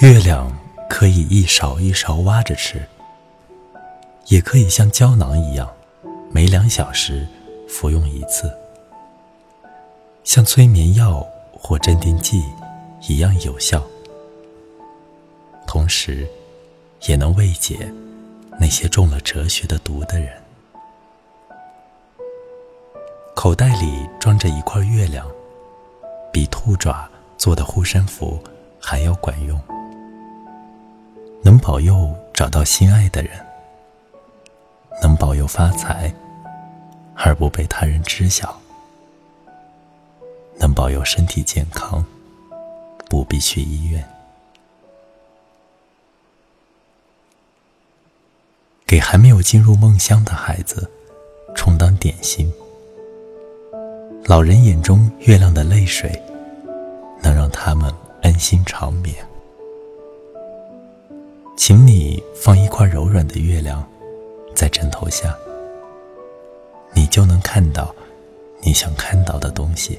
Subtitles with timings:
[0.00, 0.50] 月亮
[0.88, 2.84] 可以一勺一勺挖着吃
[4.26, 5.70] 也可以像胶囊一样
[6.32, 7.24] 每两小时
[7.68, 8.52] 服用一次。
[10.24, 12.42] 像催眠药或镇定剂
[13.06, 13.80] 一样有效。
[15.68, 16.28] 同时
[17.06, 17.88] 也能慰藉
[18.58, 20.32] 那些中了哲学的毒的人。
[23.36, 25.30] 口袋里装着一块月亮
[26.32, 28.42] 比兔爪做的护身符
[28.80, 29.60] 还要管用。
[31.42, 33.32] 能保佑找到心爱的人，
[35.02, 36.12] 能保佑发财
[37.14, 38.60] 而不被他人知晓，
[40.58, 42.04] 能保佑身体健康，
[43.08, 44.06] 不必去医院。
[48.86, 50.90] 给还没有进入梦乡的孩子
[51.54, 52.52] 充当点心，
[54.24, 56.20] 老人眼中月亮的泪水，
[57.62, 59.14] 他们安心长眠。
[61.58, 63.86] 请你放一块柔软的月亮
[64.54, 65.36] 在枕头下，
[66.94, 67.94] 你就能看到
[68.62, 69.98] 你想看到的东西。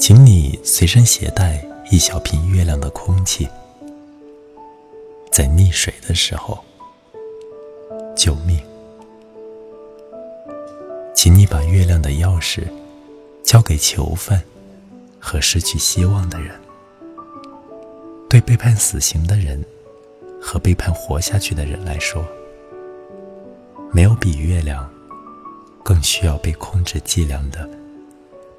[0.00, 3.48] 请你随身携带一小瓶月亮的空气，
[5.30, 6.58] 在溺水的时候
[8.16, 8.60] 救命。
[11.14, 12.64] 请你把月亮的钥匙
[13.44, 14.42] 交给囚犯
[15.20, 16.58] 和失去希望的人。
[18.28, 19.64] 对被判死刑的人
[20.40, 22.24] 和被判活下去的人来说，
[23.92, 24.88] 没有比月亮
[25.82, 27.68] 更需要被控制剂量的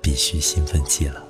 [0.01, 1.23] 必须兴奋剂了。